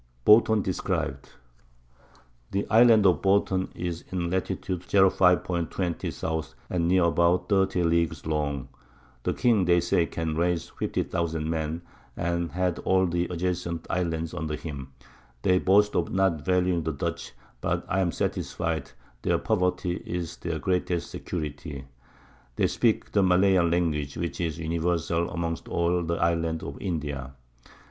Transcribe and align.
Bouton 0.25 0.63
Describ'd. 0.63 1.27
[Sidenote: 1.27 1.31
Sailing 1.45 1.83
from 1.83 1.91
Bouton 1.91 2.55
to 2.55 2.57
Batavia.] 2.57 2.65
The 2.65 2.73
Island 2.89 3.05
of 3.05 3.21
Bouton 3.21 3.69
is 3.75 4.03
in 4.11 4.29
Lat. 4.31 5.11
05. 5.13 5.43
20. 5.69 6.07
S. 6.07 6.55
and 6.71 6.87
near 6.87 7.03
about 7.03 7.49
30 7.49 7.83
Leagues 7.83 8.25
long; 8.25 8.69
the 9.21 9.33
King, 9.35 9.65
they 9.65 9.79
say, 9.79 10.07
can 10.07 10.33
raise 10.35 10.69
fifty 10.69 11.03
Thousand 11.03 11.47
Men, 11.51 11.83
and 12.17 12.51
has 12.53 12.79
all 12.79 13.05
the 13.05 13.25
adjacent 13.25 13.85
Islands 13.91 14.33
under 14.33 14.55
him; 14.55 14.91
they 15.43 15.59
boast 15.59 15.95
of 15.95 16.11
not 16.11 16.43
valuing 16.43 16.81
the 16.81 16.93
Dutch, 16.93 17.33
but 17.61 17.85
I 17.87 17.99
am 17.99 18.11
satisfied, 18.11 18.89
their 19.21 19.37
Poverty 19.37 19.97
is 19.97 20.37
their 20.37 20.57
greatest 20.57 21.11
Security; 21.11 21.85
they 22.55 22.65
speak 22.65 23.11
the 23.11 23.21
Malayan 23.21 23.69
Language, 23.69 24.17
which 24.17 24.41
is 24.41 24.57
universal 24.57 25.29
amongst 25.29 25.67
all 25.67 26.01
the 26.01 26.15
Islands 26.17 26.63
of 26.63 26.81
India. 26.81 27.35